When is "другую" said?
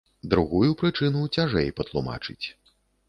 0.31-0.69